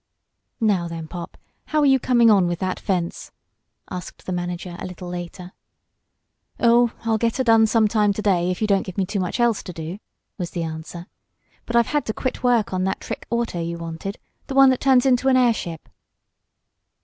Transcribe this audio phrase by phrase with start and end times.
[0.59, 3.31] "Now, then, Pop, how are you coming on with that fence?"
[3.91, 5.51] asked the manager a little later.
[6.59, 9.19] "Oh, I'll get her done some time to day if you don't give me too
[9.19, 9.99] much else to do,"
[10.39, 11.05] was the answer.
[11.67, 14.17] "But I've had to quit work on that trick auto you wanted
[14.47, 15.87] the one that turns into an airship."